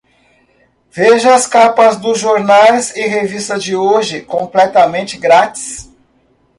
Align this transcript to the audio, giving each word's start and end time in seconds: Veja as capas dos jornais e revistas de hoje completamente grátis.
Veja 0.89 1.35
as 1.35 1.45
capas 1.45 1.95
dos 1.99 2.17
jornais 2.17 2.89
e 2.95 3.05
revistas 3.05 3.63
de 3.63 3.75
hoje 3.75 4.21
completamente 4.23 5.15
grátis. 5.19 5.91